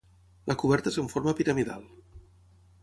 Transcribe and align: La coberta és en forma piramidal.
La 0.51 0.55
coberta 0.61 0.93
és 0.93 0.97
en 1.03 1.11
forma 1.13 1.37
piramidal. 1.41 1.87